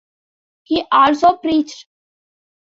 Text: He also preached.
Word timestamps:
He 0.63 0.83
also 0.91 1.37
preached. 1.37 1.85